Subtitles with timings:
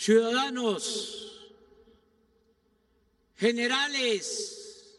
[0.00, 1.52] ciudadanos,
[3.36, 4.98] generales,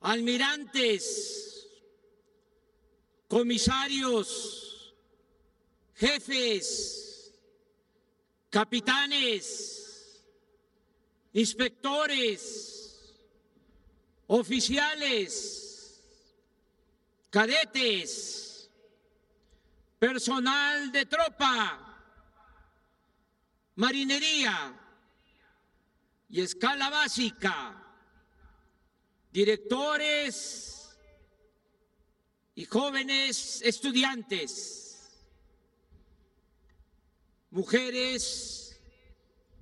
[0.00, 1.68] almirantes,
[3.28, 4.92] comisarios,
[5.94, 7.32] jefes,
[8.50, 10.20] capitanes,
[11.32, 13.14] inspectores,
[14.26, 16.02] oficiales,
[17.30, 18.68] cadetes,
[20.00, 21.89] personal de tropa,
[23.80, 24.78] marinería
[26.28, 27.82] y escala básica,
[29.32, 30.98] directores
[32.54, 35.24] y jóvenes estudiantes,
[37.50, 38.78] mujeres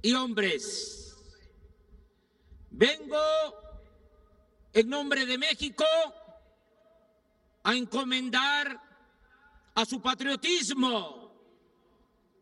[0.02, 1.16] y hombres.
[2.70, 3.22] Vengo
[4.72, 5.84] en nombre de México
[7.62, 8.82] a encomendar
[9.76, 11.32] a su patriotismo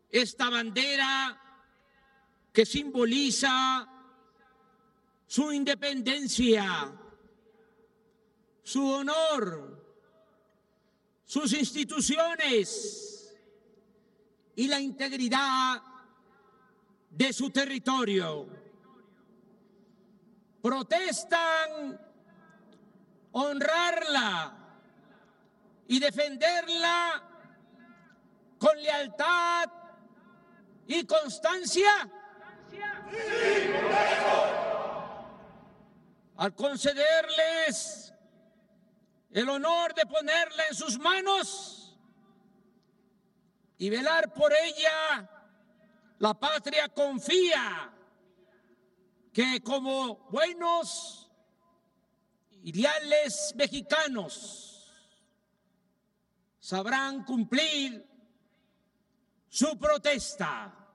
[0.09, 1.43] esta bandera
[2.57, 3.87] que simboliza
[5.27, 6.91] su independencia,
[8.63, 9.79] su honor,
[11.23, 13.31] sus instituciones
[14.55, 15.83] y la integridad
[17.11, 18.47] de su territorio.
[20.59, 22.01] Protestan
[23.33, 24.57] honrarla
[25.87, 27.21] y defenderla
[28.57, 29.71] con lealtad
[30.87, 32.11] y constancia
[36.37, 38.13] al concederles
[39.31, 41.97] el honor de ponerla en sus manos
[43.77, 45.29] y velar por ella,
[46.19, 47.91] la patria confía
[49.33, 51.29] que como buenos
[52.63, 54.91] y leales mexicanos
[56.59, 58.05] sabrán cumplir
[59.49, 60.86] su protesta.